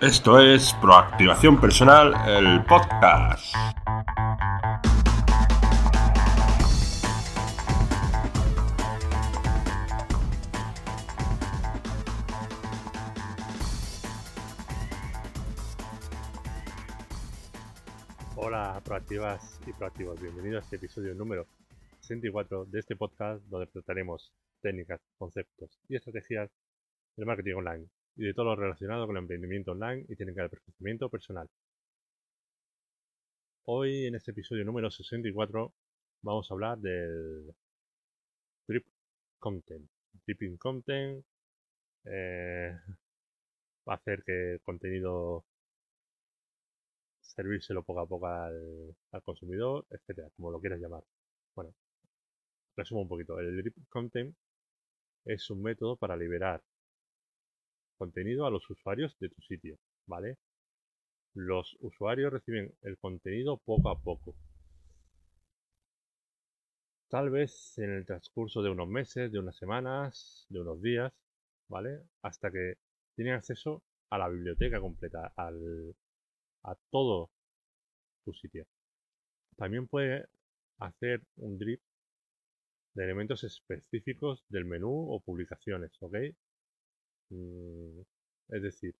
[0.00, 3.54] Esto es Proactivación Personal, el podcast.
[18.36, 20.18] Hola, proactivas y proactivos.
[20.18, 21.46] Bienvenidos a este episodio número
[22.00, 26.50] 64 de este podcast donde trataremos técnicas, conceptos y estrategias
[27.18, 30.50] del marketing online y de todo lo relacionado con el emprendimiento online y técnica de
[30.50, 31.48] perfeccionamiento personal.
[33.64, 35.72] Hoy en este episodio número 64
[36.20, 37.50] vamos a hablar del
[38.68, 38.84] drip
[39.38, 39.88] content.
[40.26, 41.24] Dripping content
[42.04, 42.78] eh,
[43.88, 45.46] va a hacer que el contenido
[47.22, 51.04] servírselo poco a poco al, al consumidor, etcétera, como lo quieras llamar.
[51.54, 51.72] Bueno,
[52.76, 53.40] resumo un poquito.
[53.40, 54.36] El drip content
[55.24, 56.62] es un método para liberar
[58.00, 60.38] contenido a los usuarios de tu sitio, ¿vale?
[61.34, 64.34] Los usuarios reciben el contenido poco a poco.
[67.10, 71.12] Tal vez en el transcurso de unos meses, de unas semanas, de unos días,
[71.68, 72.00] ¿vale?
[72.22, 72.78] Hasta que
[73.16, 75.94] tienen acceso a la biblioteca completa, al,
[76.62, 77.30] a todo
[78.24, 78.64] tu sitio.
[79.56, 80.26] También puede
[80.78, 81.82] hacer un drip
[82.94, 86.16] de elementos específicos del menú o publicaciones, ¿ok?
[87.30, 88.02] Mm,
[88.50, 88.94] es decir,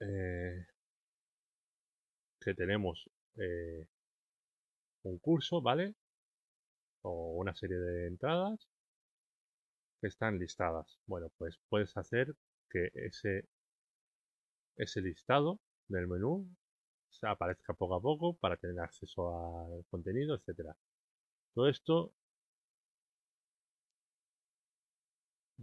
[0.00, 0.66] eh,
[2.40, 3.88] que tenemos eh,
[5.04, 5.94] un curso, ¿vale?
[7.02, 8.66] O una serie de entradas
[10.00, 10.98] que están listadas.
[11.06, 12.34] Bueno, pues puedes hacer
[12.70, 13.48] que ese,
[14.76, 16.48] ese listado del menú
[17.22, 20.76] aparezca poco a poco para tener acceso al contenido, etcétera.
[21.54, 22.12] Todo esto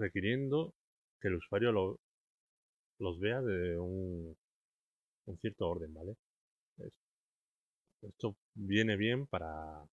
[0.00, 0.74] requiriendo
[1.20, 2.00] que el usuario lo,
[2.98, 4.36] los vea de un,
[5.40, 6.16] cierto orden, ¿vale?
[8.02, 9.84] Esto viene bien para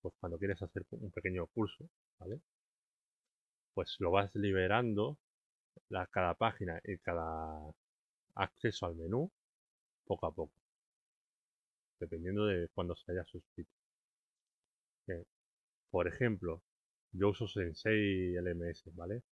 [0.00, 1.88] pues cuando quieres hacer un pequeño curso,
[2.18, 2.40] ¿vale?
[3.74, 5.18] Pues lo vas liberando
[5.88, 7.72] la, cada página y cada
[8.34, 9.30] acceso al menú
[10.06, 10.52] poco a poco,
[12.00, 13.70] dependiendo de cuándo se haya suscrito.
[15.90, 16.62] por ejemplo,
[17.12, 19.22] yo uso Sensei LMS, ¿vale?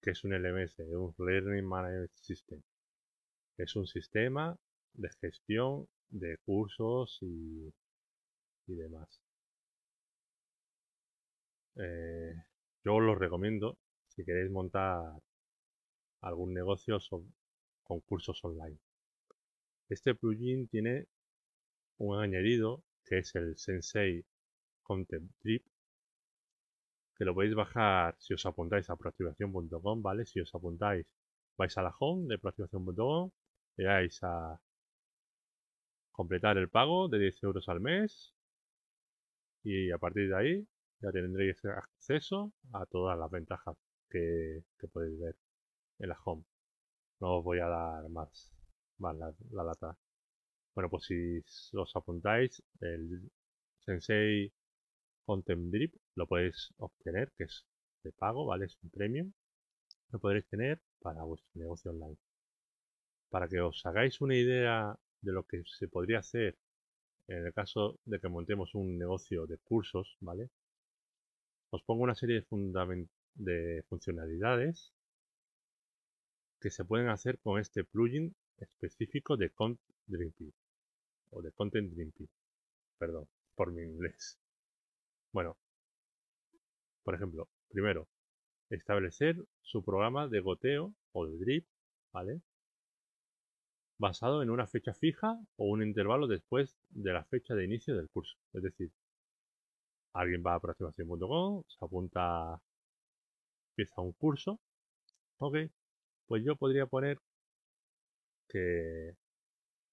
[0.00, 2.62] Que es un LMS, un Learning Management System.
[3.56, 4.56] Es un sistema
[4.94, 7.72] de gestión de cursos y,
[8.66, 9.20] y demás.
[11.76, 12.34] Eh,
[12.84, 13.78] yo os lo recomiendo
[14.08, 15.20] si queréis montar
[16.20, 16.98] algún negocio
[17.82, 18.78] con cursos online.
[19.88, 21.06] Este plugin tiene
[21.98, 24.24] un añadido que es el Sensei
[24.82, 25.64] Content Trip
[27.24, 30.26] lo podéis bajar si os apuntáis a proactivación.com, ¿vale?
[30.26, 31.06] Si os apuntáis,
[31.56, 33.30] vais a la home de proactivación.com,
[33.76, 34.60] le dais a
[36.12, 38.34] completar el pago de 10 euros al mes
[39.64, 40.68] y a partir de ahí
[41.00, 43.76] ya tendréis acceso a todas las ventajas
[44.08, 44.62] que,
[44.92, 45.36] podéis ver
[45.98, 46.44] en la home.
[47.20, 48.52] No os voy a dar más,
[48.98, 49.96] más la, la lata.
[50.74, 51.42] Bueno, pues si
[51.76, 53.30] os apuntáis, el
[53.84, 54.52] Sensei
[55.24, 57.64] Content Drip lo podéis obtener, que es
[58.04, 58.66] de pago, ¿vale?
[58.66, 59.32] Es un premium.
[60.10, 62.16] Lo podréis tener para vuestro negocio online.
[63.30, 66.58] Para que os hagáis una idea de lo que se podría hacer
[67.28, 70.50] en el caso de que montemos un negocio de cursos, ¿vale?
[71.70, 74.92] Os pongo una serie de, de funcionalidades
[76.60, 80.52] que se pueden hacer con este plugin específico de Content Dripping
[81.30, 81.92] o de Content.
[82.98, 84.41] Perdón por mi inglés.
[85.32, 85.56] Bueno,
[87.04, 88.08] por ejemplo, primero,
[88.70, 91.66] establecer su programa de goteo o de drip,
[92.12, 92.40] ¿vale?
[93.98, 98.10] Basado en una fecha fija o un intervalo después de la fecha de inicio del
[98.10, 98.36] curso.
[98.52, 98.90] Es decir,
[100.12, 102.60] alguien va a aproximación.com, se apunta,
[103.70, 104.60] empieza un curso,
[105.38, 105.56] ok,
[106.26, 107.18] pues yo podría poner
[108.48, 109.16] que,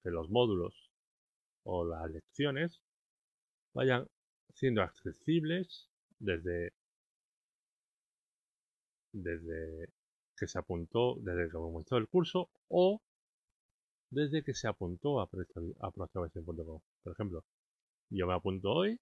[0.03, 0.91] que los módulos
[1.63, 2.81] o las lecciones
[3.73, 4.07] vayan
[4.53, 6.73] siendo accesibles desde,
[9.11, 9.89] desde
[10.37, 13.01] que se apuntó, desde que comenzó el curso o
[14.09, 15.29] desde que se apuntó a
[15.81, 16.81] aproximación.com.
[17.03, 17.43] Por ejemplo,
[18.09, 18.99] yo me apunto hoy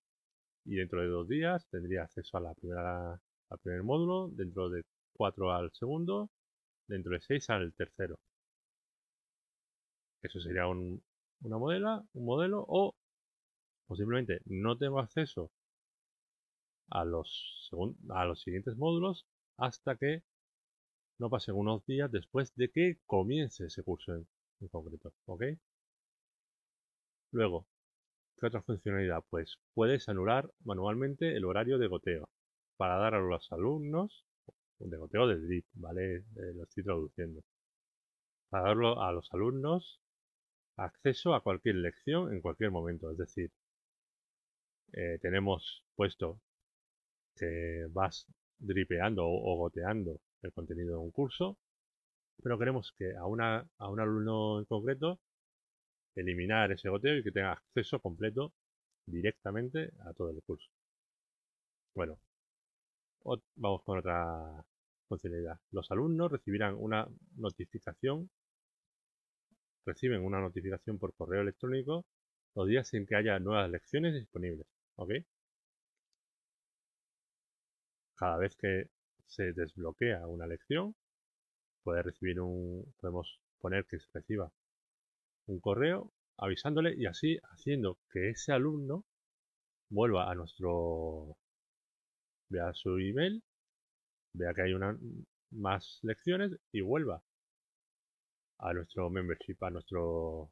[0.66, 4.84] y dentro de dos días tendría acceso a la primera, al primer módulo, dentro de
[5.14, 6.30] cuatro al segundo,
[6.88, 8.20] dentro de seis al tercero.
[10.22, 11.02] Eso sería un,
[11.42, 12.96] una modela, un modelo o
[13.88, 15.52] o simplemente no tengo acceso
[16.90, 17.70] a los,
[18.10, 19.26] a los siguientes módulos
[19.58, 20.24] hasta que
[21.20, 24.28] no pasen unos días después de que comience ese curso en,
[24.70, 25.44] concreto, ¿ok?
[27.32, 27.68] Luego,
[28.38, 29.24] ¿qué otra funcionalidad?
[29.30, 32.30] Pues puedes anular manualmente el horario de goteo
[32.78, 34.26] para dar a los alumnos,
[34.80, 36.18] de goteo de drip, ¿vale?
[36.18, 37.42] Eh, lo estoy traduciendo.
[38.50, 40.02] Para darlo a los alumnos
[40.78, 43.12] acceso a cualquier lección en cualquier momento.
[43.12, 43.52] Es decir,
[44.94, 46.42] eh, tenemos puesto
[47.36, 48.28] que vas
[48.60, 51.58] dripeando o, goteando el contenido de un curso,
[52.44, 55.20] pero queremos que a, una, a un alumno en concreto
[56.16, 58.54] eliminar ese goteo y que tenga acceso completo
[59.06, 60.70] directamente a todo el curso.
[61.94, 62.20] Bueno,
[63.56, 64.64] vamos con otra
[65.08, 65.60] funcionalidad.
[65.72, 68.30] Los alumnos recibirán una notificación,
[69.86, 72.06] reciben una notificación por correo electrónico
[72.56, 74.68] los días en que haya nuevas lecciones disponibles.
[74.98, 75.12] ¿Ok?
[78.16, 78.90] Cada vez que
[79.28, 80.96] se desbloquea una lección,
[81.84, 84.52] puede recibir un, podemos poner que se reciba
[85.48, 89.06] un correo avisándole y así haciendo que ese alumno
[89.90, 91.38] vuelva a nuestro
[92.50, 93.44] vea su email
[94.34, 94.98] vea que hay una
[95.52, 97.24] más lecciones y vuelva
[98.60, 100.52] a nuestro membership a nuestro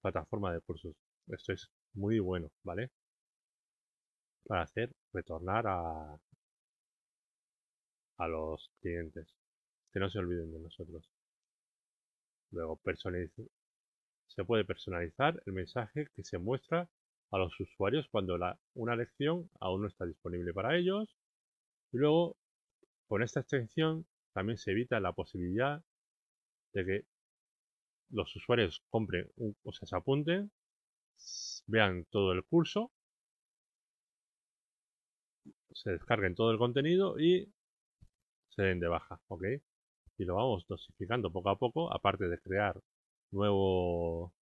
[0.00, 0.96] plataforma de cursos
[1.28, 2.90] esto es muy bueno vale
[4.48, 6.20] para hacer retornar a
[8.18, 9.28] a los clientes
[9.92, 11.08] que no se olviden de nosotros
[12.50, 12.80] luego
[14.26, 16.88] se puede personalizar el mensaje que se muestra
[17.30, 21.14] a los usuarios cuando la, una lección aún no está disponible para ellos.
[21.92, 22.36] Y luego,
[23.06, 25.82] con esta extensión, también se evita la posibilidad
[26.72, 27.06] de que
[28.10, 29.30] los usuarios compren,
[29.64, 30.50] o sea, se apunten,
[31.66, 32.92] vean todo el curso,
[35.72, 37.52] se descarguen todo el contenido y
[38.50, 39.44] se den de baja, ¿ok?
[40.18, 42.80] Y lo vamos dosificando poco a poco, aparte de crear
[43.30, 44.32] nuevo,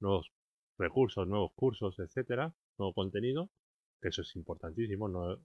[0.00, 0.30] nuevos
[0.78, 3.50] recursos, nuevos cursos, etcétera, nuevo contenido,
[4.00, 5.38] que eso es importantísimo, no,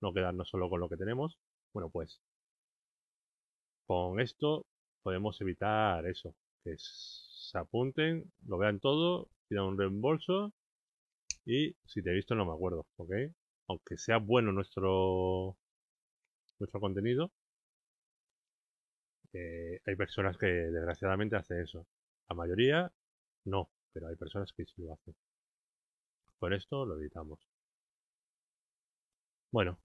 [0.00, 1.38] no quedarnos solo con lo que tenemos.
[1.72, 2.20] Bueno, pues
[3.86, 4.66] con esto
[5.02, 10.52] podemos evitar eso, que se apunten, lo vean todo, pidan un reembolso
[11.46, 13.12] y si te he visto no me acuerdo, ¿ok?
[13.68, 15.56] Aunque sea bueno nuestro
[16.58, 17.30] nuestro contenido,
[19.32, 21.86] eh, hay personas que desgraciadamente hacen eso.
[22.28, 22.90] La mayoría
[23.44, 25.14] no, pero hay personas que sí lo hacen.
[26.38, 27.40] Por esto lo editamos.
[29.50, 29.78] Bueno,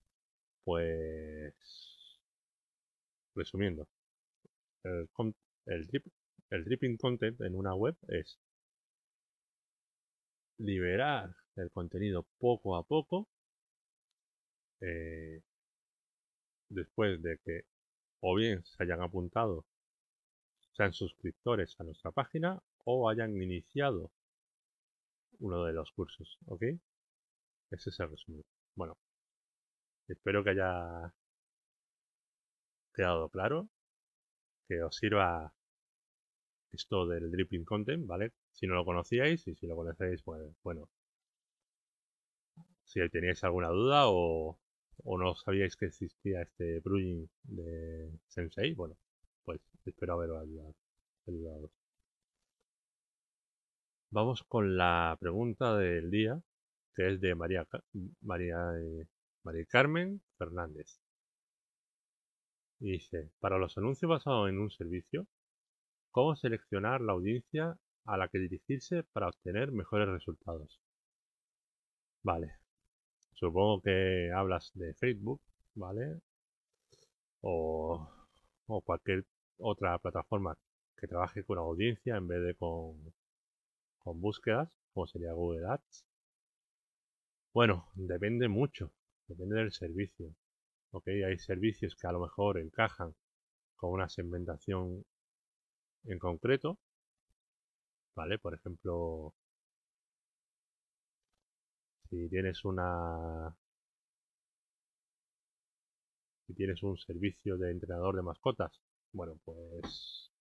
[0.66, 1.54] pues
[3.36, 3.88] resumiendo,
[4.84, 8.40] el dripping content en una web es
[10.60, 13.28] liberar el contenido poco a poco
[14.82, 15.42] eh,
[16.70, 17.66] después de que
[18.22, 19.66] o bien se hayan apuntado,
[20.74, 24.12] sean suscriptores a nuestra página o hayan iniciado
[25.40, 26.64] uno de los cursos, ¿ok?
[27.72, 28.44] Ese es el resumen.
[28.76, 28.98] Bueno,
[30.08, 31.14] espero que haya
[32.94, 33.70] quedado claro,
[34.68, 35.54] que os sirva
[36.72, 38.34] esto del dripping content, ¿vale?
[38.54, 40.90] Si no lo conocíais y si lo conocéis, pues bueno.
[42.84, 44.58] Si teníais alguna duda o,
[45.04, 48.98] o no sabíais que existía este plugin de Sensei, bueno,
[49.46, 50.48] pues espero haberos
[51.28, 51.72] ayudado.
[54.12, 56.42] Vamos con la pregunta del día,
[56.96, 57.68] que es de María,
[58.22, 59.06] María, eh,
[59.44, 61.00] María Carmen Fernández.
[62.80, 65.28] Dice, para los anuncios basados en un servicio,
[66.12, 70.80] ¿cómo seleccionar la audiencia a la que dirigirse para obtener mejores resultados?
[72.24, 72.54] Vale,
[73.40, 75.40] Supongo que hablas de Facebook,
[75.76, 76.20] ¿vale?
[77.42, 78.06] O,
[78.84, 79.26] cualquier
[79.58, 80.58] otra plataforma
[80.98, 83.14] que trabaje con audiencia en vez de con,
[84.00, 86.06] con búsquedas, como sería Google Ads.
[87.54, 88.92] Bueno, depende mucho,
[89.28, 90.36] depende del servicio.
[90.92, 91.08] ¿ok?
[91.08, 93.16] Hay servicios que a lo mejor encajan
[93.78, 95.06] con una segmentación
[96.04, 96.78] en concreto,
[98.16, 98.38] ¿vale?
[98.38, 99.34] Por ejemplo,
[102.10, 103.56] si tienes una
[106.48, 108.80] si tienes un servicio de entrenador de mascotas
[109.14, 110.32] bueno pues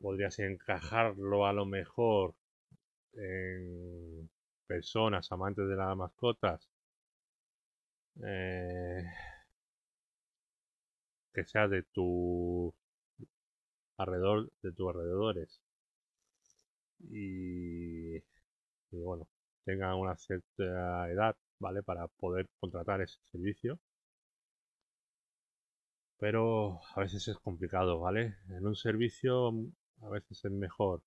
[0.00, 2.34] podrías encajarlo a lo mejor
[3.14, 4.28] en
[4.66, 6.68] personas amantes de las mascotas
[8.24, 9.04] eh,
[11.32, 12.72] que sea de tu
[13.98, 15.60] alrededor de tus alrededores.
[17.10, 18.22] Y, y
[18.90, 19.28] bueno
[19.66, 21.82] tengan una cierta edad, ¿vale?
[21.82, 23.78] Para poder contratar ese servicio.
[26.18, 28.36] pero a veces es complicado, ¿vale?
[28.50, 29.50] En un servicio
[30.02, 31.02] a veces es mejor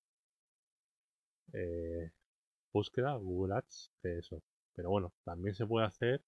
[1.52, 2.10] eh,
[2.72, 4.42] búsqueda, Google Ads, que eso.
[4.74, 6.22] Pero bueno, también se puede hacer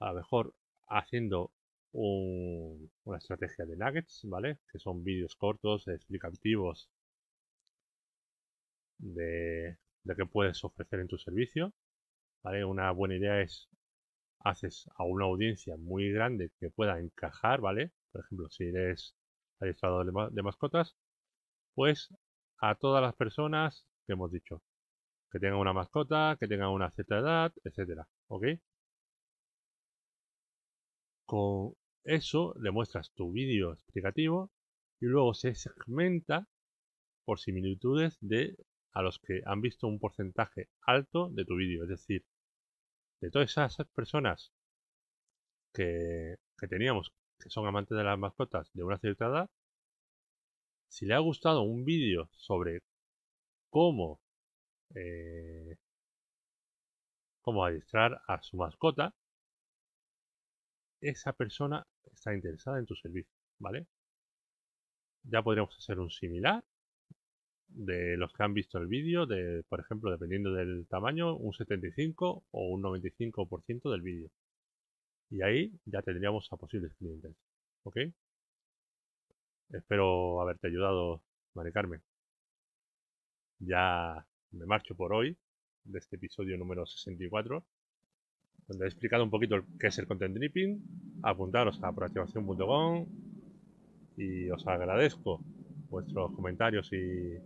[0.00, 0.54] a lo mejor
[0.88, 1.50] haciendo
[1.92, 4.58] una estrategia de nuggets, ¿vale?
[4.70, 6.88] Que son vídeos cortos, explicativos
[8.98, 11.72] de, de qué puedes ofrecer en tu servicio.
[12.42, 12.64] ¿vale?
[12.64, 13.68] Una buena idea es
[14.44, 17.92] haces a una audiencia muy grande que pueda encajar, ¿vale?
[18.12, 19.14] Por ejemplo, si eres
[19.60, 20.96] administrador de mascotas,
[21.74, 22.08] pues
[22.58, 24.62] a todas las personas que hemos dicho,
[25.30, 28.44] que tengan una mascota, que tengan una cierta edad, etcétera, ¿ok?
[31.26, 34.50] Con eso le muestras tu vídeo explicativo
[35.00, 36.46] y luego se segmenta
[37.24, 38.56] por similitudes de
[38.92, 41.84] a los que han visto un porcentaje alto de tu vídeo.
[41.84, 42.24] Es decir,
[43.20, 44.52] de todas esas personas
[45.72, 46.36] que,
[46.68, 49.50] teníamos que son amantes de las mascotas de una cierta edad,
[50.88, 52.82] si le ha gustado un vídeo sobre
[53.70, 54.20] cómo
[54.94, 55.76] eh,
[57.40, 59.14] cómo adiestrar a su mascota,
[61.00, 63.86] esa persona está interesada en tu servicio, ¿vale?
[65.24, 66.64] Ya podríamos hacer un similar
[67.74, 72.44] de los que han visto el vídeo, de, por ejemplo, dependiendo del tamaño, un 75
[72.50, 74.30] o un 95% del vídeo.
[75.30, 77.34] Y ahí ya tendríamos a posibles clientes.
[77.84, 77.96] ¿Ok?
[79.70, 81.22] Espero haberte ayudado,
[81.54, 82.02] Mari Carmen.
[83.58, 85.36] Ya me marcho por hoy
[85.84, 87.64] de este episodio número 64,
[88.68, 90.82] donde he explicado un poquito qué es el content dripping.
[91.22, 93.06] Apuntaros a proactivación.com
[94.16, 95.40] y os agradezco
[95.88, 97.38] vuestros comentarios y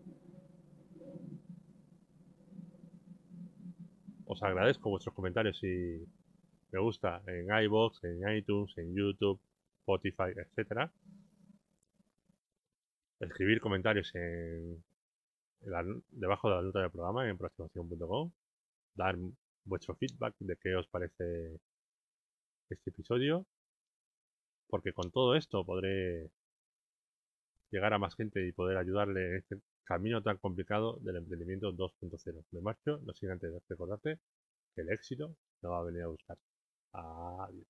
[4.26, 6.04] os agradezco vuestros comentarios y
[6.72, 9.40] me gusta en iBox, en iTunes, en YouTube,
[9.80, 10.92] Spotify, etcétera.
[13.20, 14.84] Escribir comentarios en,
[16.10, 18.32] debajo de la nota del programa en proactivación.com.
[18.94, 19.16] Dar
[19.64, 21.60] vuestro feedback de qué os parece
[22.68, 23.46] este episodio.
[24.68, 26.30] Porque con todo esto podré
[27.70, 32.44] llegar a más gente y poder ayudarle en este camino tan complicado del emprendimiento 2.0.
[32.50, 34.18] Me marcho, no sin antes recordarte
[34.74, 36.36] que el éxito no va a venir a buscar.
[36.92, 37.66] Adiós.